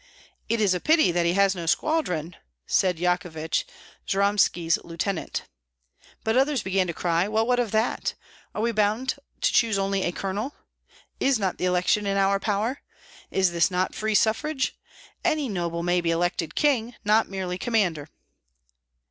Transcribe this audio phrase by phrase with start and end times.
[0.49, 3.65] "It is a pity that he has no squadron!" said Yahovich,
[4.07, 5.43] Jyromski's lieutenant.
[6.23, 8.15] But others began to cry: "Well, what of that?
[8.55, 9.09] Are we bound
[9.41, 10.55] to choose only a colonel?
[11.19, 12.81] Is not the election in our power?
[13.29, 14.75] Is this not free suffrage?
[15.23, 18.09] Any noble may be elected king, not merely commander."